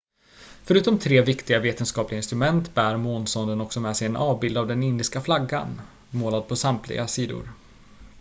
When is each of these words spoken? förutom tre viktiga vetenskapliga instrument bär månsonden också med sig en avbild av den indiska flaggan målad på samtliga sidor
förutom 0.63 0.99
tre 0.99 1.21
viktiga 1.21 1.59
vetenskapliga 1.59 2.17
instrument 2.17 2.75
bär 2.75 2.97
månsonden 2.97 3.61
också 3.61 3.79
med 3.79 3.97
sig 3.97 4.07
en 4.07 4.15
avbild 4.15 4.57
av 4.57 4.67
den 4.67 4.83
indiska 4.83 5.21
flaggan 5.21 5.81
målad 6.11 6.47
på 6.47 6.55
samtliga 6.55 7.07
sidor 7.07 7.49